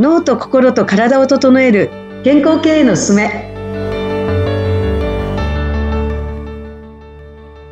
[0.00, 1.90] 脳と心と体を整える
[2.24, 3.52] 健康経営のすすめ。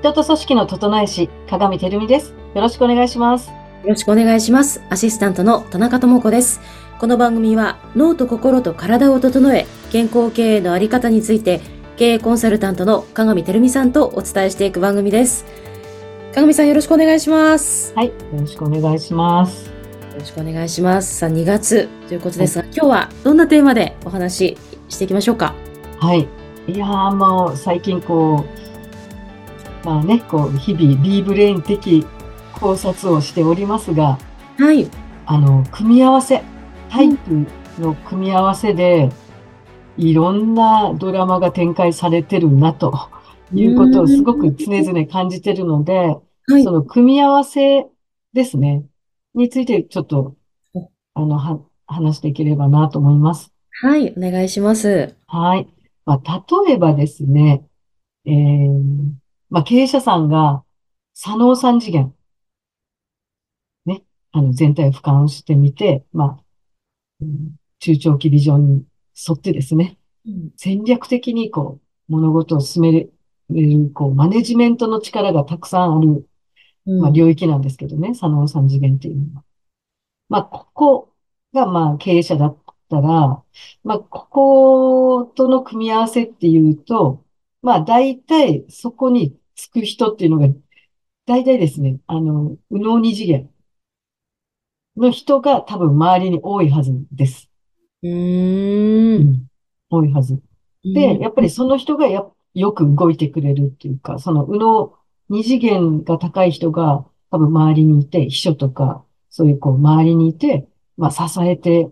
[0.01, 2.35] 人と組織の整え師鏡照美です。
[2.55, 3.49] よろしくお願いします。
[3.49, 3.55] よ
[3.87, 4.83] ろしくお願いします。
[4.91, 6.61] アシスタントの田中智子です。
[6.99, 11.63] この番組は脳と心と体を整え健康経営のあり方について
[11.97, 15.47] 経営コンサルタントの鏡照美さんとお伝えしていく番組です。
[16.35, 17.95] 鏡さんよろしくお願いします。
[17.95, 19.71] はいよろしくお願いします。
[19.71, 19.78] よ
[20.19, 21.19] ろしくお願いします。
[21.19, 24.59] さあ、2月ということですが、はい、今日はどんなテーマでお話し
[24.89, 25.55] していきましょうか？
[26.01, 26.29] はい。
[26.67, 28.45] いやーもう最近こ
[29.85, 32.05] う、まあね、こう、日々 B ブレイン的
[32.53, 34.19] 考察をしておりますが、
[34.59, 34.89] はい。
[35.27, 36.43] あの、組み合わせ、
[36.91, 37.47] タイプ
[37.79, 39.11] の組み合わせで、
[39.97, 42.93] いろんなドラマが展開されてるなと
[43.53, 46.17] いうことをすごく常々感じてるので、
[46.47, 47.87] はい、その組み合わせ
[48.33, 48.85] ですね。
[49.39, 50.37] についてちょっと、
[51.15, 53.53] あの、は、話していければなと思います。
[53.81, 55.17] はい、お願いします。
[55.27, 55.69] はい。
[56.05, 57.67] まあ、例えばですね、
[58.27, 59.13] えー、
[59.51, 60.65] まあ、経営者さんが、
[61.15, 62.15] 左脳三次元、
[63.87, 66.45] ね、あの、全体を俯瞰してみて、まあ、
[67.23, 68.85] うん、中長期ビジョンに
[69.29, 73.13] 沿ってですね、うん、戦略的にこう、物事を進める、
[73.95, 76.28] こう、マネジメントの力がたくさんある
[76.89, 79.45] まあ、領域なんですけどね、佐野三次元っていうのは。
[80.29, 81.15] まあ、ここ
[81.53, 82.59] が、まあ、経営者だっ
[82.89, 83.43] たら、
[83.85, 87.25] まあ、こことの組み合わせっていうと、
[87.63, 90.49] まあ、大体そこにつく人っていうのが、
[91.27, 93.51] 大体ですね、あの、右脳二次元
[94.97, 97.51] の人が多分周りに多いはずです。
[98.03, 99.49] うん、
[99.91, 100.41] 多いはず。
[100.85, 104.98] で、やっぱりその人がやよく動いてくれるっていうか、その右脳
[105.29, 111.91] 二次元が高い人が多分周りにいて、秘書とか、そういうこう周りにいて、まあ支えて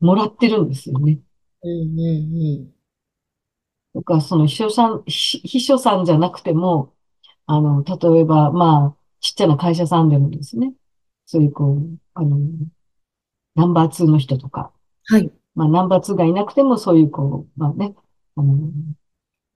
[0.00, 1.20] もらってるんですよね。
[1.62, 2.72] うんうんうん。
[3.94, 6.94] とか、その秘書さん、秘書さんじゃなくても、
[7.46, 10.72] あの、例えば、まあ、ちっちゃな会社さんでもですね、
[11.26, 12.38] そういうこう、あの、
[13.54, 14.72] ナンバー2の人とか、
[15.04, 15.30] はい。
[15.54, 17.94] まあ、ナンバー2がいなくても、そういうこう、まあね、
[18.36, 18.70] あの、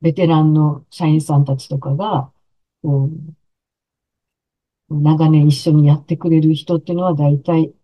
[0.00, 2.33] ベテランの社員さんたちとかが、
[2.84, 3.09] こ
[4.91, 7.75] う、長年一緒にやってくれる人っていうのは大体、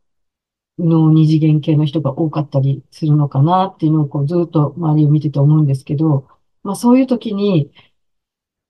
[0.78, 6.28] 脳二次元系の人が多かったりするのかなっていうのをこうずっと周りを見てて思うんですけど、
[6.62, 7.72] まあそういう時に、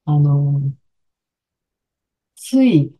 [0.04, 0.60] あの、
[2.36, 2.92] つい、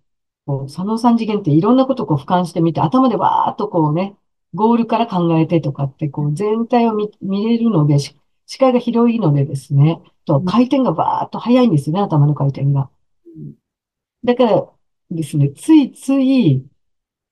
[0.47, 4.17] こう、佐野三次元っていろんなことをこう俯瞰してみて、頭でわーっとこうね、
[4.55, 8.15] ゴールから考えてとかって、こう全体を見、見れるので、視
[8.59, 12.91] 界が広いのでですね、と回転がバーっと速いんですね、頭の回転が。
[14.25, 14.69] だから
[15.11, 16.67] ですね、ついつい、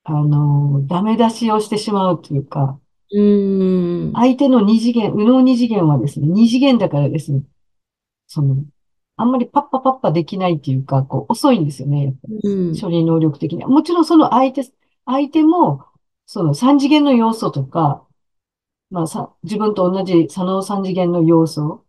[0.04, 3.22] あの、ダメ出しをしてしまうというか、う
[4.10, 4.12] ん。
[4.14, 7.42] 相手の二次元、右脳二次元はですね、二次元だからですね、
[8.26, 8.64] その、
[9.16, 12.40] あんまりパッパパッパできないっていうか、こう、遅いんですよね、やっぱり。
[12.42, 13.68] うん、処理能力的には。
[13.68, 14.62] もちろんその相手、
[15.06, 15.84] 相手も、
[16.26, 18.06] その三次元の要素とか、
[18.90, 21.84] まあさ、自分と同じ左脳三次元の要素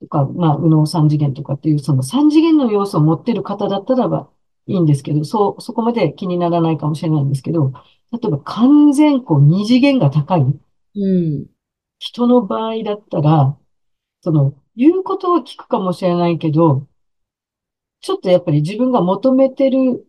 [0.00, 4.30] とか、まあ、右脳三次元とかっていう、その三次元の要素を持ってる方だったらば
[4.66, 7.72] いいんですけど、そう、そこまで気にならないかもしれないんですけど、
[8.12, 10.44] 例えば完全こう二次元が高い。
[11.98, 13.56] 人の場合だったら、
[14.22, 16.86] その、言うことは聞くかもしれないけど、
[18.00, 20.06] ちょっとやっぱり自分が求めてる、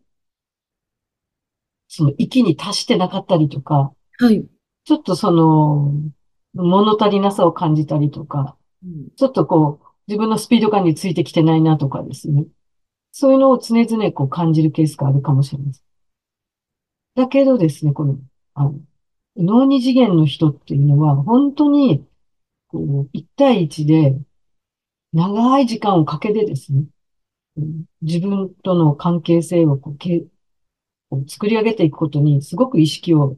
[1.88, 4.46] その域に達してなかったりとか、はい。
[4.86, 5.94] ちょっとその、
[6.54, 8.58] 物足りなさを感じたりとか、
[9.18, 9.81] ちょっとこう、
[10.12, 12.46] 自分のスピード感についてきてないなとかですね。
[13.14, 15.84] そういうのを常々こう感じるケースがあるかもしれません。
[17.16, 18.20] だけどですね、この、
[18.54, 18.76] あの、
[19.38, 22.06] 脳二次元の人っていうのは、本当に、
[22.68, 24.20] こう、一対一で、
[25.14, 26.84] 長い時間をかけてですね、
[28.02, 30.26] 自分との関係性をこうけ
[31.26, 33.38] 作り上げていくことにすごく意識を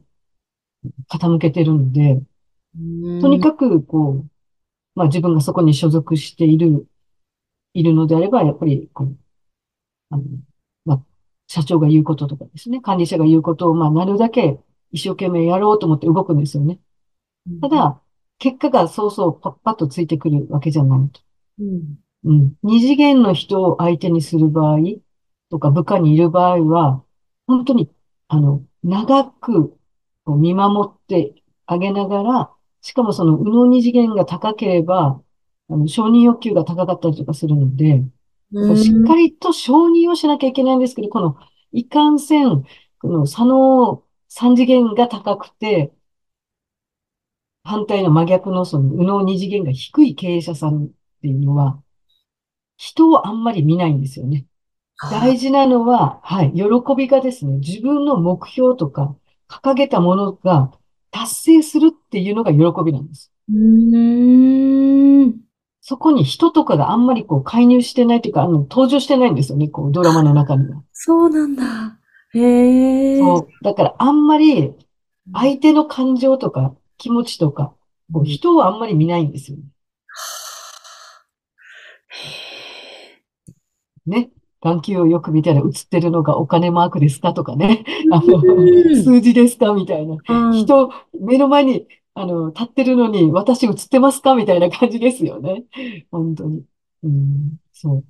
[1.08, 2.20] 傾けてるので、
[3.20, 4.33] とにかく、こう、
[4.94, 6.86] まあ自分がそこに所属している、
[7.74, 9.16] いるのであれば、やっぱり、こう、
[10.10, 10.24] あの、
[10.84, 11.02] まあ、
[11.46, 14.60] 社長が言うこととかですね、管理者が言うことを、まあ、なるだけ
[14.92, 16.78] 一生懸命やろうと思って動くんですよね。
[17.60, 18.00] ただ、
[18.38, 21.20] 結果がそうそうパッパッとついてくるわけじゃないと。
[21.60, 21.98] うん。
[22.24, 22.54] うん。
[22.62, 24.78] 二次元の人を相手にする場合
[25.50, 27.04] とか部下にいる場合は、
[27.46, 27.90] 本当に、
[28.28, 29.76] あの、長く
[30.26, 32.50] 見守ってあげながら、
[32.84, 35.18] しかもその、右脳二次元が高ければ、
[35.70, 38.04] あの、承認欲求が高かったりとかするので、
[38.76, 41.38] しっかりと承認をしなきゃいけないんですけど、この、
[41.72, 42.62] いかんせん、
[43.00, 45.94] この、左脳三次元が高くて、
[47.62, 50.88] 反対の真逆のその、右脳二次元が低い経営者さんっ
[51.22, 51.82] ていうのは、
[52.76, 54.44] 人をあんまり見ないんですよね。
[55.10, 56.62] 大事なのは、はい、喜
[56.94, 59.16] びがですね、自分の目標とか、
[59.48, 60.70] 掲げたものが
[61.14, 63.32] 達成するっていうのが喜びなんです。
[63.48, 65.36] うん。
[65.80, 70.82] そこに人とかがあんまりこう介入してないというか、あの、登場してないんですよね、こう、ドラマの中には。
[70.92, 71.62] そうなんだ。
[72.34, 73.18] へえ。
[73.18, 73.64] そう。
[73.64, 74.72] だからあんまり
[75.32, 77.74] 相手の感情とか気持ちとか、
[78.12, 79.62] こう人をあんまり見ないんですよね。
[84.06, 84.30] ね。
[84.64, 87.34] 眼球をよく見たら映ってるのがお金マークですか？
[87.34, 87.84] とかね。
[88.10, 89.74] あの、うん数字ですか？
[89.74, 90.16] みたいな。
[90.26, 90.90] うん人、
[91.20, 94.34] 目の前に、あの、立ってるのに私映ってますか？
[94.34, 95.64] みたいな感じですよね。
[96.10, 96.64] 本当に。
[97.02, 98.04] うん、そう。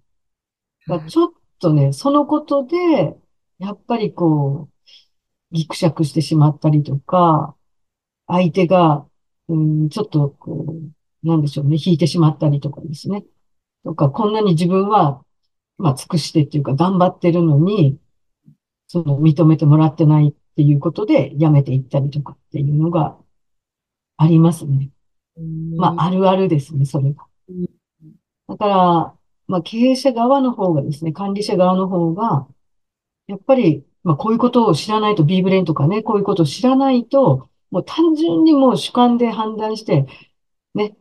[0.87, 3.17] だからちょっとね、そのことで、
[3.59, 7.57] やっぱりこう、ギクシャクしてしまったりとか、
[8.29, 9.05] 相手が、
[9.49, 10.67] うん、ちょっとこ
[11.25, 13.25] う、なんでしょうね、引いてしまったりとかですね。
[13.83, 15.25] とか、こんなに自分は、
[15.79, 17.99] まあ、尽くしてっていうか、頑張ってるのに、
[18.87, 23.19] その、認めてもらってないっていうことで、辞めていったりとかっていうのが
[24.17, 24.91] ありますね。
[25.77, 27.67] まあ、あるあるですね、それがうん。
[28.49, 29.15] だから、
[29.49, 32.47] まあ、経営者側の方がですね、管理者側の方が、
[33.27, 40.07] やっぱり、まあ、こういうことを知らないと、B ブレインとかね、こういうことを知らないと、もう単純にもう主観で判断して、
[40.75, 40.97] ね、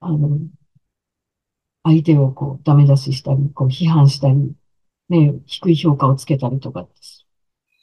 [0.00, 0.38] あの、
[1.84, 4.54] 相手をこう、ダメ出ししたり、こう、批判したり、
[5.08, 7.26] ね、低い評価をつけたりとかです。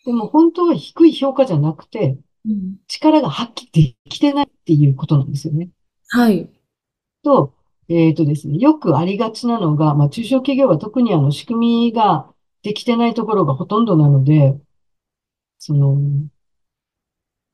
[0.06, 5.70] でも本当は低い評価じゃなくて、うん力が発揮できてないっていうことなんですよね。
[6.10, 6.50] はい。
[7.24, 7.54] と、
[7.90, 14.60] えっとですね、よくありがちなのが、まあ、中小企業は特にあの、仕組みができてないところがほとんどなので、
[15.60, 15.96] その、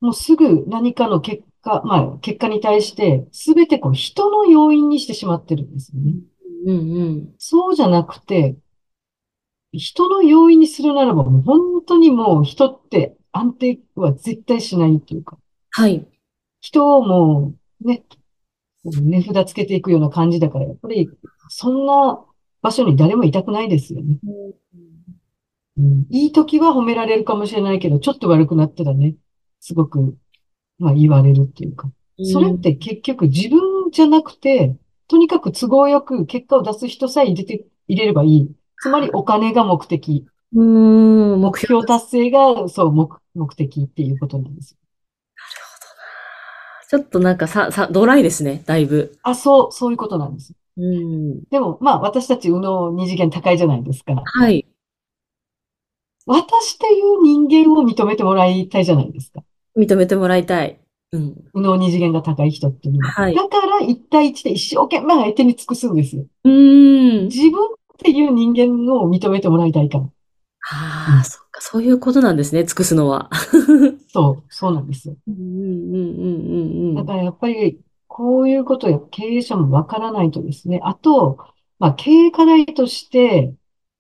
[0.02, 6.14] もうすぐ何かの結果、まあ、結果に対して、すべてこう、人の要因にしてしまってるんですよね。
[6.66, 7.36] うんうん。
[7.38, 8.58] そうじゃなくて、
[9.72, 15.38] 人の要因にするならば、もう本当にもう人って安定は絶対しないっていうか、
[15.72, 16.06] はい。
[16.62, 17.54] 人をも
[17.84, 18.04] うね、
[18.84, 21.10] 値札つけていくような感じだから、やっぱり
[21.50, 22.24] そんな
[22.62, 24.18] 場所に誰もいたくないですよね。
[25.78, 29.16] うん、いい時は褒められるかもしれないけど、ちょっと悪くなったらね、
[29.60, 30.18] すごく、
[30.80, 31.92] まあ言われるっていうか、
[32.32, 34.76] それって結局自分じゃなくて、
[35.08, 38.52] とにかく都合よく結果を出す人さえ入れて、入れればいい。
[38.82, 40.28] つまりお金が目的。
[40.56, 41.82] うん、目目標。
[41.82, 44.78] 標達成が、そう、目、目的っていうことなんです。
[46.90, 49.18] ちょっとなんかさ、さ、ドライですね、だいぶ。
[49.24, 50.54] あ、そう、そういうことなんです。
[50.78, 51.44] うん。
[51.46, 54.14] でも、まあ、私たち、右脳二次元高いじゃないですか。
[54.24, 54.68] はい。
[56.26, 59.44] 私っていう人間を認めてもらいたいじゃないですか。
[59.78, 60.80] 認めてもらいたい。
[61.16, 61.36] うん。
[61.54, 63.12] 右脳二次元が高い人っていうのは。
[63.12, 66.26] はいだから、一対一で一生懸命相手に尽くすんですよ。
[66.44, 67.26] うん。
[67.26, 67.68] 自分っ
[67.98, 70.04] ていう人間を認めてもらいたいから。
[70.68, 73.30] ああ、そっか、そういうことなんですね、尽くすのは。
[74.10, 75.16] そう、そうなんですよ。
[75.28, 76.96] うんうんうんうんうん。
[76.96, 80.80] だからやっぱり、こういうことや経営者もわからないとですね。
[80.84, 81.38] あと、
[81.80, 83.54] まあ、経営課題として、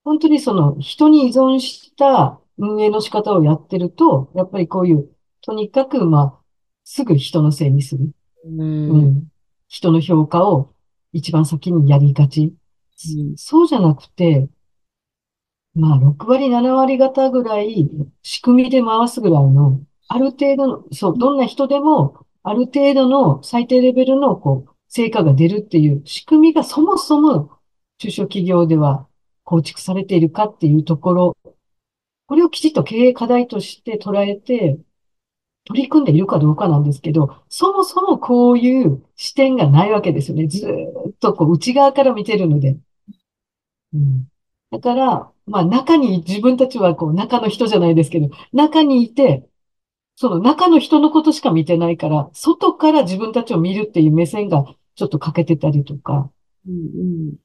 [0.04, 5.10] 本当にその人に依存した運営の仕方をやってると、やっぱりこういう、
[5.42, 6.45] とにかく、まあ、
[6.86, 8.12] すぐ人のせいにする。
[8.46, 8.62] うん。
[8.62, 9.28] ううんん。
[9.68, 10.74] 人の評価を
[11.12, 12.54] 一番先にやりがち。
[13.36, 14.48] そうじゃなくて、
[15.74, 17.90] まあ、6割、7割方ぐらい、
[18.24, 27.52] 仕組みで回すぐらいの、ある程度の、そう、どんな人でも、ある程度の最低レベルの、こう、成果が出るっていう仕組みがそもそも
[27.98, 29.08] 中小企業では
[29.44, 31.38] 構築されているかっていうところ、
[32.28, 34.80] これをきちっと経営課題として捉えて、
[35.66, 40.48] 取り組んでいるかどうかなんですけど、そもそもこういう視点がないわけですよね。
[40.48, 42.78] ずーっとこう内側から見てるので。
[43.94, 44.28] うん。
[44.72, 49.48] だから、まあ中に自分たちはこう中の人じゃないですけど、中にいて、
[50.16, 56.30] その中の人のことしか見てないから、外から自分たちを見るっていう目線がちょっと欠けてたりとか、
[56.68, 57.36] うん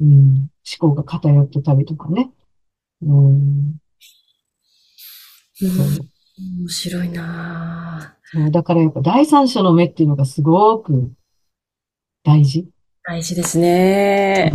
[0.00, 2.30] うん、思考が偏ってたりとかね。
[3.02, 3.80] うん、
[5.62, 6.19] うん。
[6.58, 8.16] 面白いな
[8.50, 11.12] だからやっぱ第三者の目っていうのがすごく
[12.22, 12.68] 大事。
[13.02, 14.52] 大事ですね。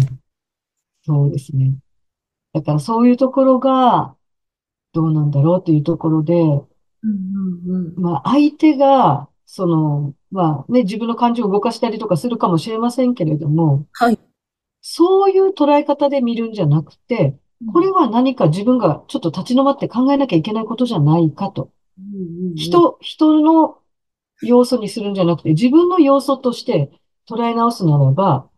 [1.04, 1.76] そうですね。
[2.54, 4.16] だからそういうところが
[4.94, 6.66] どうなんだろうというところで、うん
[7.66, 8.02] うんうん。
[8.02, 14.20] まあ相手が、その、まあね、自分の感情を動かしたりとかするかもしれませんけれども、はい。
[14.82, 17.38] そういう捉え方で見るんじゃなくて、
[17.74, 21.72] これは何か自分がちょっと立ち止まって考えなきゃいけないことじゃないかと。
[21.98, 23.78] うんうんうん、人、人の
[24.42, 26.92] 要素にするんじゃなくて、自分の要素として
[27.30, 28.50] 捉え直すならば、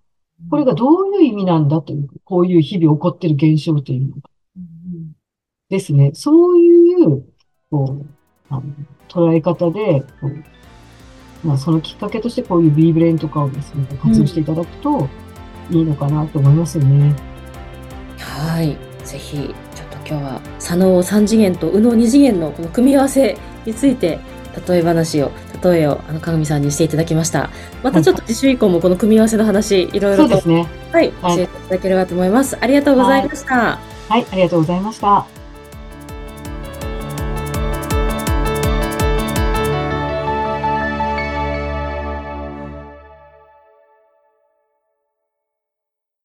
[0.49, 4.21] これがどういう意味なんだという、こういう日々起こっている現象というのが。
[5.69, 6.11] ですね。
[6.13, 7.25] そういう、
[7.69, 8.05] こう、
[8.49, 8.63] あの
[9.09, 10.43] 捉え方で、こう
[11.43, 15.07] まあ、そのきっかけとしてこういう B ブレインとかをですね、活用していただくと
[15.71, 16.95] いいのかなと思いますよね。
[16.95, 18.77] うん、はい。
[19.05, 19.53] ぜひ、
[20.07, 24.19] 今日は、左脳3次元と右脳2次元のこの組み合わせについて、
[24.67, 25.31] 例え話を、
[25.63, 27.49] 例えを、あの、鏡さんにしていただきました。
[27.83, 32.57] またちょっと次週以降もこの組み合わせの話、いろいろと、ね、はい、教えていただければと思います。
[32.59, 33.55] ありがとうございました。
[33.55, 35.36] はい、はい、ありがとうございました。